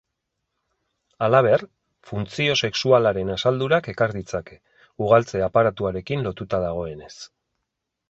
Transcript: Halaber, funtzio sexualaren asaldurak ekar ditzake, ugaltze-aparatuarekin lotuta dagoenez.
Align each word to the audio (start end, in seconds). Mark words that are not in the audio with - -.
Halaber, 1.25 1.63
funtzio 2.13 2.57
sexualaren 2.67 3.31
asaldurak 3.35 3.93
ekar 3.95 4.17
ditzake, 4.19 4.61
ugaltze-aparatuarekin 5.07 6.29
lotuta 6.31 6.67
dagoenez. 6.69 7.17